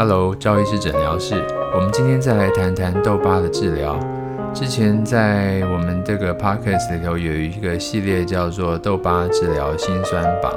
[0.00, 1.34] Hello，赵医师诊疗室。
[1.74, 4.00] 我们今天再来谈谈痘疤的治疗。
[4.54, 10.50] 之前在我们这个 podcast 里头有一个系列叫做“痘疤治疗辛酸榜”，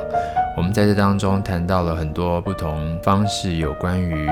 [0.56, 4.30] 我们在这当中谈到了很多不同方式有关于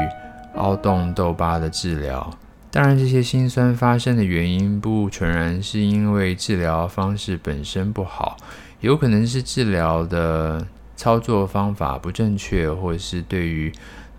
[0.56, 2.32] 凹洞痘疤的治疗。
[2.72, 8.38] 当然，这些辛酸发生的原因不全然是因为治疗方式本身不好，
[8.80, 10.66] 有可能是治疗的
[10.96, 13.70] 操作方法不正确，或是对于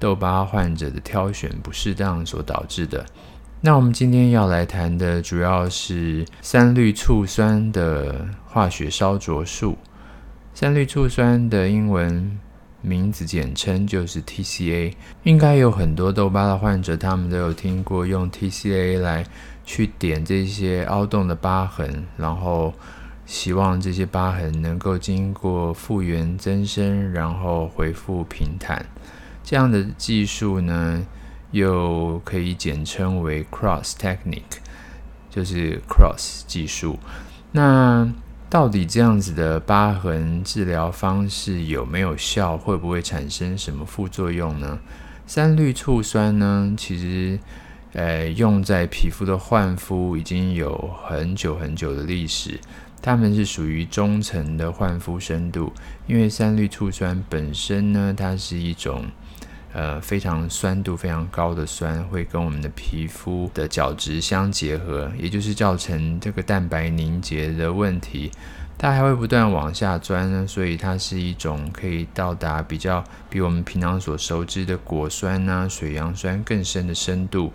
[0.02, 3.06] 痘疤患者的挑选不适当所导致的。
[3.60, 9.78] 那我们今天要来谈的主要是三氯醋酸的化学烧灼术。
[10.52, 12.36] 三氯醋酸的英文
[12.80, 14.92] 名字简称就是 TCA。
[15.22, 19.24] 应该有很多痘疤的患者，他们都有听过用 TCA 来
[19.64, 22.74] 去点这些凹洞的疤痕，然后
[23.24, 28.84] 希望这些疤痕能够经过复原增生，然后恢复平坦。
[29.44, 31.04] 这样的技术呢，
[31.50, 34.60] 又可以简称为 Cross Technique，
[35.28, 36.98] 就是 Cross 技术。
[37.50, 38.10] 那
[38.48, 42.56] 到底这样子的疤痕治疗方式有没有效？
[42.56, 44.78] 会不会产生什么副作用呢？
[45.26, 47.38] 三氯醋酸呢，其实
[47.94, 52.60] 呃用在皮肤的焕肤已经有很久很久的历史。
[53.02, 55.72] 它们是属于中层的焕肤深度，
[56.06, 59.04] 因为三氯醋酸本身呢，它是一种。
[59.72, 68.30] 呃，非常酸度非常高的酸，会跟我们的皮肤的角质相结合，也就是造成这个蛋白凝结的问题。
[68.78, 77.52] 它还会不断往下钻呢，所以它是一种可以到达比较比我们平常所熟知的果酸啊、水杨酸更深的深度。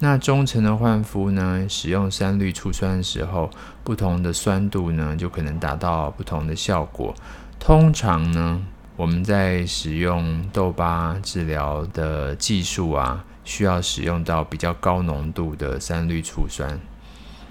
[0.00, 3.48] 那中层的焕肤呢，使用三氯醋酸的时候，
[3.84, 7.14] 不同的酸度呢，就可能达到不同的效果。
[7.60, 8.60] 通常呢，
[8.96, 16.78] 我们在使用痘疤治疗的技术啊，需要使用到比较高浓度的三氯醋酸。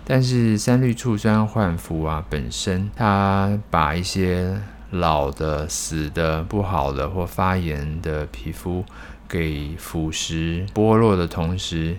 [0.05, 4.57] 但是三氯醋酸焕肤啊，本身它把一些
[4.91, 8.85] 老的、死的、不好的或发炎的皮肤
[9.27, 11.97] 给腐蚀剥落的同时，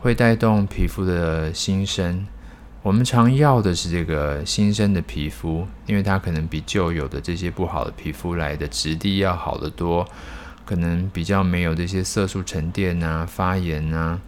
[0.00, 2.26] 会带动皮肤的新生。
[2.84, 10.06] 我们常要的是这个新生的皮肤，因为它可能比旧有的这些不好的皮肤来的质地要好得多，
[10.66, 14.20] 可能比较没有这些色素沉淀啊、发炎啊，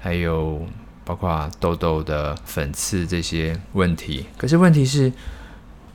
[0.00, 0.60] 还有
[1.04, 4.26] 包括痘痘的粉刺这些问题。
[4.36, 5.12] 可是问题是，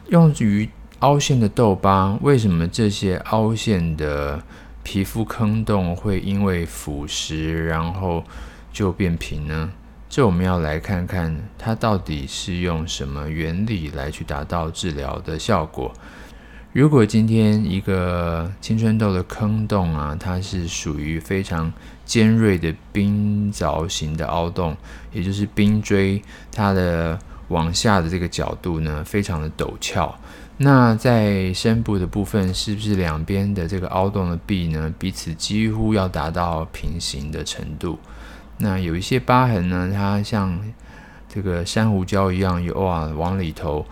[0.07, 4.41] 用于凹陷的痘疤，为什么这些凹陷的
[4.83, 8.23] 皮肤坑洞会因为腐蚀然后
[8.71, 9.73] 就变平呢？
[10.15, 15.91] 这我们要来看看它到底是用什么原理来去达到治疗的效果。
[16.71, 21.69] 如果今天一个青春痘的坑洞啊，它是属于非常
[22.05, 24.77] 尖锐的冰凿型的凹洞，
[25.11, 30.17] 也就是冰锥，它的往下的这个角度呢，非常的陡峭。
[30.55, 37.99] 那在深部的部分，是不是两边的这个凹洞的壁呢，彼此几乎要达到平行的程度？
[38.57, 40.59] 那有一些疤痕呢，它像
[41.27, 43.85] 这个珊瑚礁一样，有哇往里头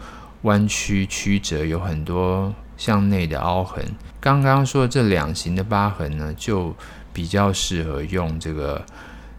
[0.44, 3.84] 弯曲曲折，有很多向内的凹痕。
[4.22, 6.74] 刚刚说这两型的疤痕呢，就
[7.12, 8.86] 比较适合用这个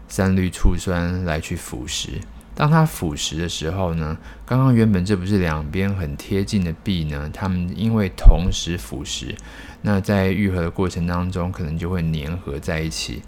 [0.07, 2.09] 三氯醋酸来去腐蚀。
[2.53, 4.15] 当它腐蚀的时候呢，
[4.45, 9.35] 刚刚原本这不是两边很贴近的壁呢，它们因为同时腐蚀，
[9.81, 13.23] 那在愈合的过程当中，可能就会粘合在一起。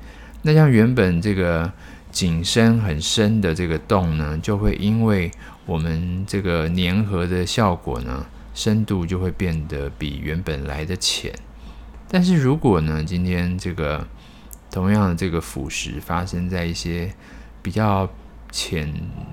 [0.47, 1.69] 那像原本这个
[2.09, 5.30] 井深很深的这个洞呢，就会因为
[5.66, 11.34] 我们这个粘合的效果呢，深度就会变得比原本来的浅。
[12.07, 14.07] 但是如果呢，今天这个
[14.72, 17.13] 同样的这个腐蚀发生在一些
[17.62, 18.09] 比较
[18.50, 18.90] 浅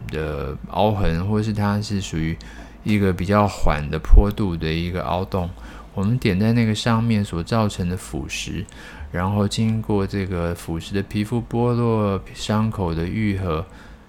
[0.09, 2.37] 的凹痕，或是它是属于
[2.83, 5.49] 一个比较缓的坡度的一个凹洞，
[5.95, 8.65] 我们点在那个上面所造成的腐蚀。
[9.11, 13.65] 然后经过这个腐蚀的皮肤剥落，伤口的愈合，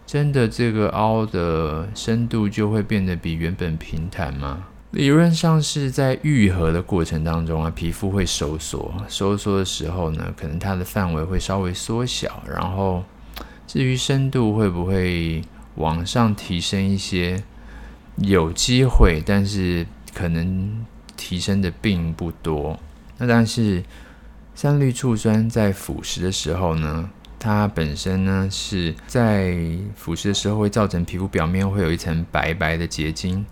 [0.06, 4.66] 真的这个凹的深度就会变得比原本平坦吗？
[4.92, 12.42] 理论上是在愈合的过程当中啊，皮肤会收缩，收缩的时候呢，可能它的范围会稍微缩小。
[12.50, 13.04] 然后
[13.68, 15.42] 至于深度会不会
[15.76, 17.44] 往上提升一些，
[18.16, 20.86] 有机会，但是可能
[21.18, 22.80] 提升的并不多。
[23.18, 23.84] 那但是。
[24.58, 29.54] 三氯醋酸在腐蚀的时候呢，它本身呢是在
[29.98, 33.46] 腐蚀的时候会造成皮肤表面会有一层白白的结晶。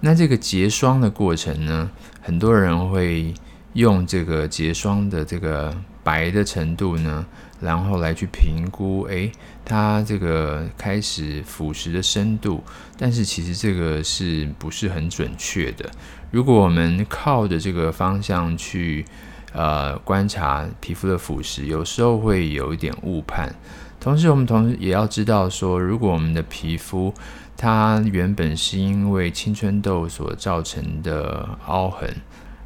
[0.00, 1.88] 那这个结霜的过程呢，
[2.20, 3.32] 很多人会
[3.74, 5.72] 用这个结霜的这个
[6.02, 7.24] 白的程度呢，
[7.60, 9.30] 然后来去评估，诶，
[9.64, 12.62] 它这个开始腐蚀的深度，
[12.96, 15.90] 但是其实这个是不是很准确的？
[16.30, 19.04] 如果我们靠着这个方向去
[19.52, 23.54] 呃观察皮肤的腐蚀，有时候会有一点误判。
[24.00, 27.12] 同时，我们同时也要知道说，如果我们的皮肤
[27.56, 32.08] 它原本是因为青春痘所造成的凹痕。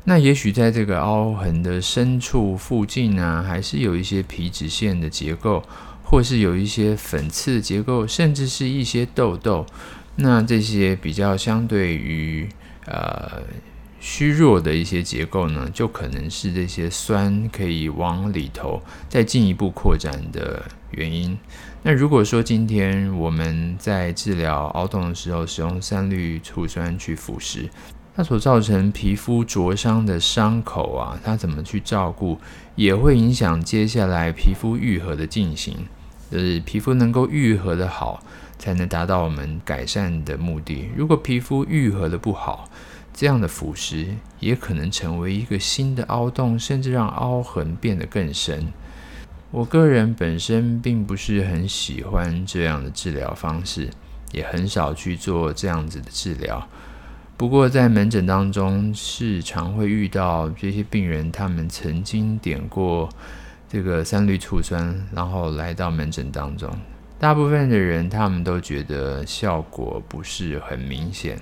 [0.04, 5.62] 那也许在这个凹痕的深处附近呢，还是有一些皮脂腺的结构，
[6.02, 9.64] 或是有一些粉刺结构，甚至是一些痘痘。
[10.16, 12.48] 那这些比较相对于
[12.86, 13.42] 呃
[14.00, 21.38] 虚弱的一些结构呢，就可能是这些酸可以往里头再进一步扩展的原因。
[21.84, 27.68] 那如果说今天我们在治疗凹洞的时候，使用三氯醋酸去腐蚀。
[28.14, 32.38] 它所造成皮肤灼伤的伤口啊，它怎么去照顾，
[32.74, 35.74] 也会影响接下来皮肤愈合的进行。
[36.30, 38.22] 就是皮肤能够愈合的好，
[38.58, 40.88] 才能达到我们改善的目的。
[40.96, 42.68] 如果皮肤愈合的不好，
[43.14, 44.06] 这样的腐蚀
[44.40, 48.72] 也可能成为一个新的凹洞，甚至让凹痕变得更深。
[49.50, 53.90] 我个人本身并不是很喜欢这样的治疗方式，
[54.32, 56.66] 也很少去做这样子的治疗。
[57.42, 63.08] 不过，在门诊当中，是常会遇到这些病人，他们曾经点过
[63.68, 66.70] 这个三氯醋酸，然后来到门诊当中。
[67.18, 71.36] 大部分的人，他们都觉得效果不是很明显。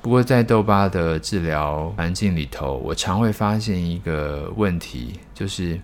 [0.00, 5.76] 不过，在痘疤的治疗环境里头，我常会发现一个问题，就是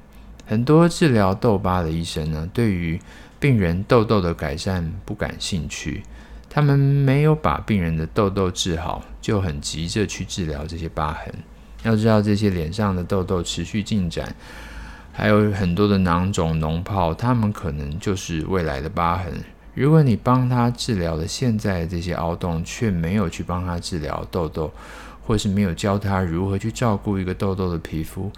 [0.47, 2.97] 很多治疗痘疤的医生呢，对于
[3.41, 6.05] 病人痘痘的改善不感兴趣。
[6.55, 11.33] 他们没有把病人的痘痘治好，就很急着去治疗这些疤痕。
[11.83, 14.37] 要知道，这些脸上的痘痘持续进展，
[15.15, 19.33] 还有很多的囊肿、脓泡，他们可能就是未来的疤痕。
[19.73, 24.71] 如果你帮他治疗了现在这些凹洞，却没有去帮他治疗痘痘，
[25.27, 28.31] 或是没有教他如何去照顾一个痘痘的皮肤，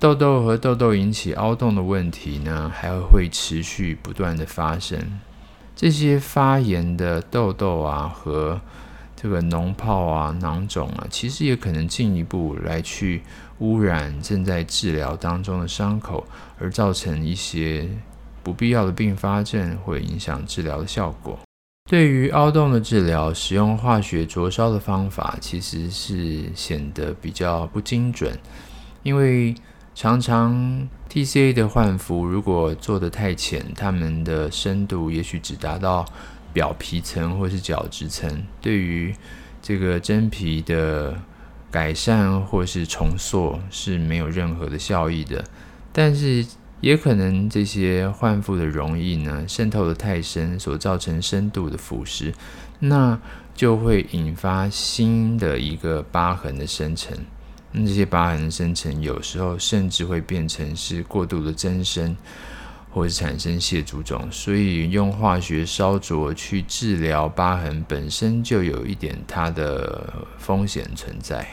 [0.00, 4.98] 痘痘和痘痘引起凹洞的问题呢，还会持续不断的发生。
[5.80, 8.60] 这些发炎的痘痘啊，和
[9.16, 13.22] 这个脓泡啊、囊肿啊，其实也可能进一步来去
[13.60, 16.22] 污染正在治疗当中的伤口，
[16.58, 17.88] 而造成一些
[18.42, 21.38] 不必要的并发症，会影响治疗的效果。
[21.88, 28.38] 对于凹洞的治疗，使用化学灼烧的方法，其实是显得比较不精准，
[29.02, 29.54] 因为
[30.00, 30.88] 常常。
[31.10, 36.06] TCA 的换肤如果做得太浅，它们的深度也许只达到
[36.54, 39.14] 表皮层或是角质层，对于
[39.60, 41.20] 这个真皮的
[41.70, 45.44] 改善或是重塑是没有任何的效益的。
[45.92, 46.46] 但是
[46.80, 52.32] 也可能这些换肤的溶液呢，渗透的太深，所造成深度的腐蚀，
[52.78, 53.20] 那
[53.54, 57.18] 就会引发新的一个疤痕的生成。
[57.72, 62.16] 那这些疤痕生成，有时候甚至会变成是过度的增生，
[62.90, 64.30] 或是产生血肿肿。
[64.30, 71.46] 所以用化学烧灼去治疗疤痕，本身就有一点它的风险存在。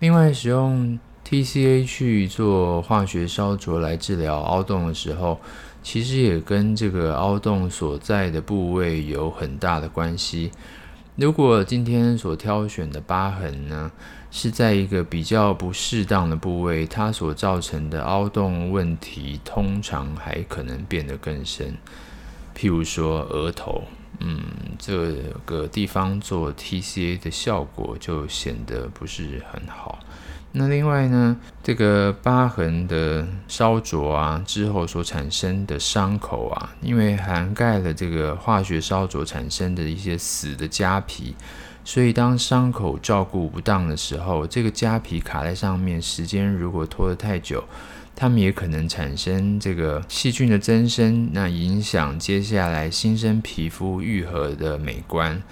[0.00, 0.98] 另外，使用
[1.28, 5.38] TCA 去做化学烧灼来治疗凹洞的时候，
[5.82, 10.50] 其实也跟这个凹洞所在的部位有很大的关系。
[11.16, 13.90] 如果今天所挑选的疤痕呢，
[14.30, 21.76] 是在一个比较不适当的部位，它所造成的凹洞问题，通常还可能变得更深。
[22.54, 23.84] 譬如说额头，
[24.20, 24.42] 嗯，
[24.78, 25.14] 这
[25.46, 29.98] 个地方做 TCA 的效果就显得不是很好。
[30.52, 41.34] 那另外呢，这个疤痕的烧灼啊之后所产生的伤口啊，因为涵盖了这个化学烧灼产生的一些死的痂皮。
[41.90, 47.64] 所以，当伤口照顾不当的时候，这个痂皮卡在上面，时间如果拖得太久，
[48.14, 55.42] 它们也可能产生这个细菌的增生，那影响接下来新生皮肤愈合的美观。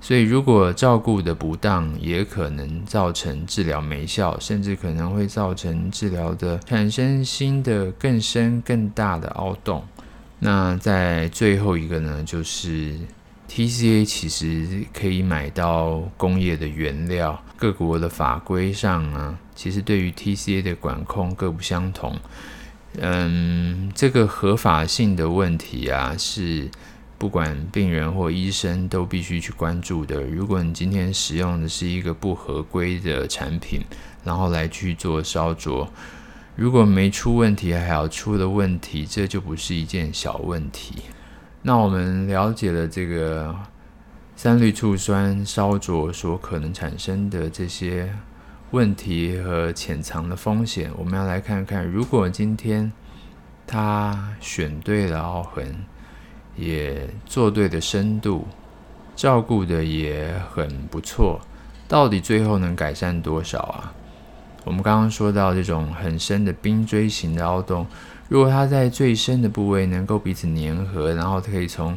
[0.00, 9.84] 所以，如果照顾的不当，也可能造成治疗没效，甚至可能会造成治疗的产生新的更深更大的凹洞。
[10.40, 12.96] 那在最后一个呢，就是。
[13.48, 22.18] TCA 其实可以买到工业的原料，各国的法规上啊，其实对于 TCA 的管控各不相同。
[22.98, 26.68] 嗯，这个合法性的问题啊，是
[27.18, 30.22] 不管病人或医生都必须去关注的。
[30.22, 33.80] 如果你今天使用的是一个不合规的产品
[34.24, 35.88] 然后来去做烧灼。
[36.56, 40.94] 如果没出问题，还要出了问题，这就不是一件小问题。
[41.66, 43.52] 那我们了解了这个
[44.36, 48.08] 三氯醋酸烧灼所可能产生的这些
[48.70, 52.92] 问题和潜藏的风险，我们要来看看，如果今天
[53.66, 55.74] 他选对了凹痕，
[56.54, 58.46] 也做对了深度，
[59.16, 61.40] 照顾的也很不错，
[61.88, 63.92] 到底最后能改善多少啊？
[64.62, 67.84] 我们刚刚说到这种很深的冰锥型的凹洞，
[68.28, 71.96] 如果它在最深的部位能够彼此粘合，然后它可以从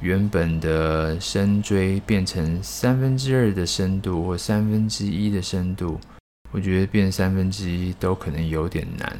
[0.00, 6.00] 原本的深锥变成三分之二的深度或三分之一的深度，
[6.50, 9.16] 我觉得变三分之一都可能有点难，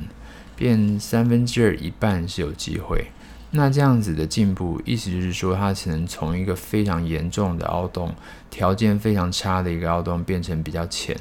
[0.57, 3.07] 变三分之二一半是有机会。
[3.53, 8.15] 那这样子的进步，意思就是说，它只能从一个非常严重的凹洞，
[8.49, 11.17] 条件非常差的一个凹洞，变成比较浅。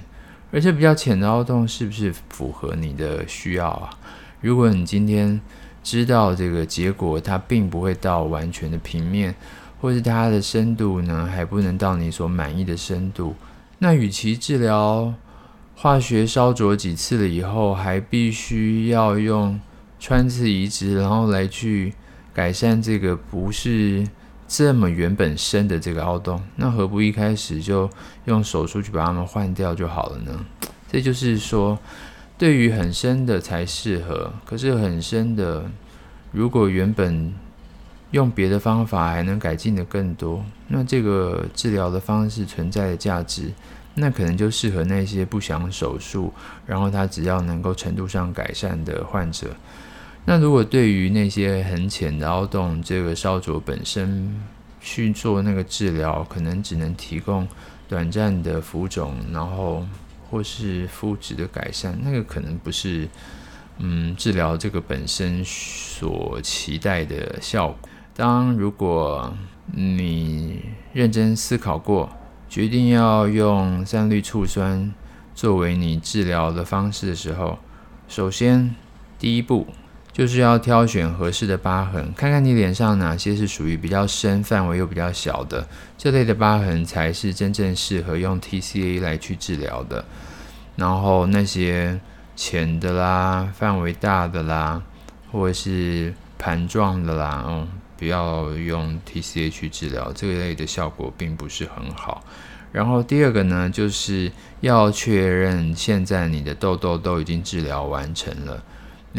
[0.52, 3.90] 而且比较浅的凹洞，是不是符合你的需要啊？
[4.42, 5.42] 如果你今天
[5.84, 9.36] 知道这个结果，它并不会到完全的平面，
[9.82, 13.36] 或是它的深度呢，还不能到你所满意的深度，
[13.80, 15.14] 那与其治疗
[15.76, 19.60] 化学烧灼几次了以后，还必须要用
[20.00, 21.94] 穿刺移植，然后来去
[22.34, 24.08] 改善这个不是
[24.48, 27.90] 这么原本深的这个凹洞，那何不一开始就
[28.26, 30.46] 用手术去把它们换掉就好了呢？
[30.90, 31.78] 这就是说。
[32.40, 35.70] 对于很深的才适合，可是很深的，
[36.32, 37.34] 如果原本
[38.12, 43.52] 用别的方法还能改进的更多，那这个治疗的方式存在的价值，
[43.96, 46.32] 那可能就适合那些不想手术，
[46.66, 49.50] 然后他只要能够程度上改善的患者。
[50.24, 54.34] 那如果对于那些很浅的凹洞，这个烧灼本身
[54.80, 57.46] 去做那个治疗，可能只能提供
[57.90, 59.86] 短暂的浮肿，然后。
[60.30, 63.08] 或是肤质的改善，那个可能不是
[63.78, 67.78] 嗯治疗这个本身所期待的效果。
[68.16, 69.34] 当如果
[69.74, 70.62] 你
[70.94, 72.10] 认真思考过，
[72.50, 74.94] 决定要用三氯醋酸
[75.34, 77.60] 作为你治疗的方式的时候，
[78.08, 78.76] 首先
[79.18, 79.68] 第一步
[80.20, 85.66] 就是要挑选合适的疤痕，看看你脸上哪些是属于比较深、范围又比较小的
[85.98, 90.04] 这类的疤痕，才是真正适合用 TCA 来去治疗的。
[90.76, 91.98] 然后那些
[92.36, 94.82] 浅的啦、范围大的啦，
[95.32, 97.66] 或者是盘状的啦，嗯，
[97.98, 102.22] 不要用 TCA 去治疗，这一类的效果并不是很好。
[102.74, 108.62] 然后第二个呢，就是要确认现在你的痘痘都已经治疗完成了。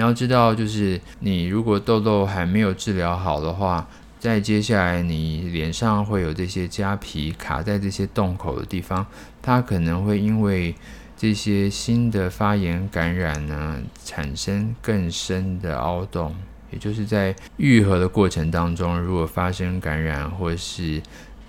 [0.01, 3.87] 你要知道，就是你如果痘痘还没有治疗好的话，
[4.19, 9.07] 在接下来你脸上会有这些痂皮卡在这些洞口的地方，
[9.43, 10.75] 它可能会因为
[11.19, 16.35] 这些新的发炎感染呢，产生更深的凹洞，
[16.71, 21.03] 也就是在愈合的过程当中，如果发生感染或是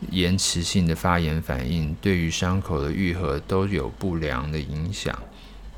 [0.10, 5.18] 延迟性的发炎反应，对于伤口的愈合都有不良的影响。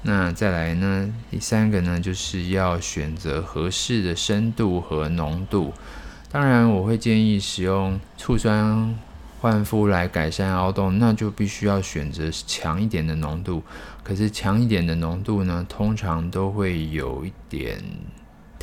[0.03, 5.73] 那再来呢，第三个呢，就是要选择合适的深度和浓度。
[6.31, 8.95] 当然，我会建议使用醋酸。
[9.41, 13.61] 焕肤来改善凹洞，那就必须要选择强一点的浓度。
[14.01, 17.83] 可是强一点的浓度呢，通常都会有一点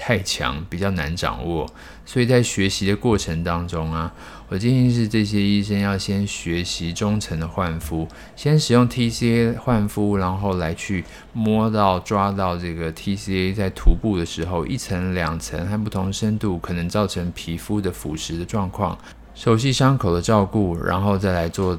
[0.01, 1.71] 太强，比较难掌握。
[2.07, 4.13] 所以在学习的过程当中啊，
[4.49, 11.05] 我建议是这些医生要先学习中层的换肤，先使用 TCA 换肤，然后来去
[11.35, 18.99] 摸到抓到这个 TCA 在涂布的时候，一层两层和不同深度可能造成皮肤的腐蚀的状况。
[19.35, 21.79] 熟悉伤口的照顾，然后再来做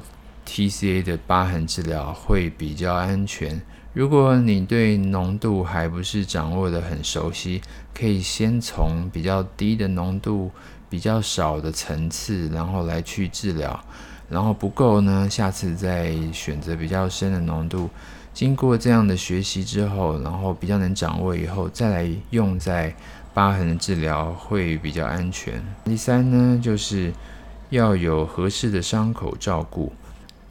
[0.51, 3.61] TCA 的疤痕治疗会比较安全。
[3.93, 7.61] 如果你对浓度还不是掌握得很熟悉，
[7.93, 10.51] 可以先从比较低的浓度、
[10.89, 13.79] 比较少的层次，然后来去治疗。
[14.27, 17.89] 然后不够呢，下次再选择比较深的浓度。
[18.33, 22.93] 经过这样的学习之后，然后比较能掌握以后，再来用在
[23.33, 25.63] 疤痕的治疗会比较安全。
[25.85, 27.13] 第三呢，就是。
[27.71, 29.93] 要有合适的伤口照顾。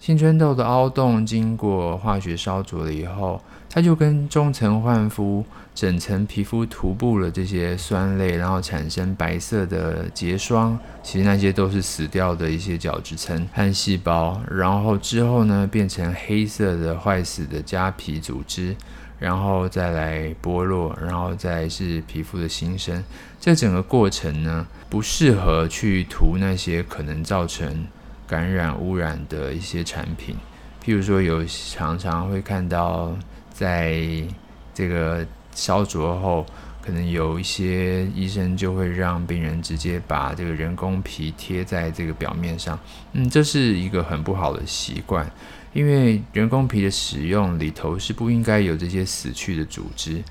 [0.01, 3.39] 青春痘的凹洞经过化学烧灼了以后，
[3.69, 10.79] 它就跟中层焕肤整层皮肤涂布了这些酸类，然后产生白色的结霜。
[11.03, 14.41] 其实那些都是死掉的一些角质层和细胞。
[14.51, 18.75] 然后之后呢，变成黑色的坏死的痂皮组织。
[19.19, 23.05] 然后再来剥落，然后再是皮肤的新生。
[23.39, 27.87] 这整个过程呢，不适合去涂那些可能造成
[28.31, 30.37] 感染污染的一些产品。
[30.85, 33.13] 譬如说，有常常会看到
[33.53, 34.01] 在
[34.73, 36.47] 这个烧灼后，
[36.81, 42.79] 可能有一些医生就会让病人直接把这个人工皮贴在这个表面上，
[43.15, 45.29] 嗯，这是一个很不好的习惯，
[45.73, 50.23] 因为人工皮的使用里头是不应该有这些死去的组织，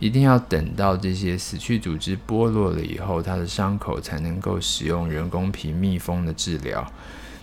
[0.00, 6.84] 一定要等到这些死去组织剥落了以后，它的伤口才能够使用人工皮密封的治疗，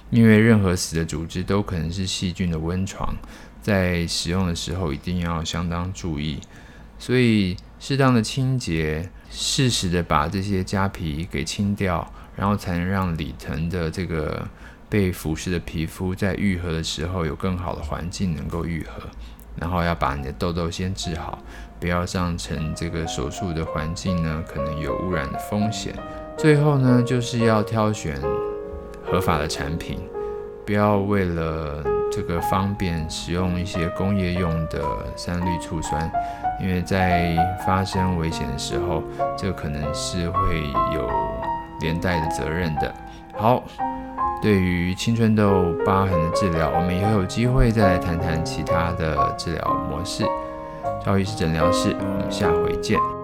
[0.09, 3.15] 因为任何死的组织都可能是细菌的温床，
[3.61, 6.39] 在使用的时候一定要相当注意，
[6.97, 7.57] 所以。
[7.81, 14.45] 适当的清洁，适时的把这些痂皮给清掉，然后才能让里层的这个
[14.89, 19.03] 被腐蚀的皮肤在愈合的时候有更好的环境能够愈合。
[19.55, 21.39] 然后要把你的痘痘先治好，
[21.79, 25.95] 不要造成这个手术的环境呢可能有污染的风险。
[26.37, 28.19] 最后呢，就是要挑选
[29.11, 29.99] 合法的产品，
[30.65, 34.81] 不要为了这个方便使用一些工业用的
[35.15, 36.11] 三氯醋酸。
[36.61, 39.01] 因为在发生危险的时候，
[39.37, 41.09] 这可能是会有
[41.79, 42.93] 连带的责任的。
[43.33, 43.63] 好，
[44.41, 50.25] 对于青春痘疤痕的治疗，我们以后有机会再来谈谈其他的治疗模式。
[51.05, 53.18] 赵医师诊疗室，我们下回见。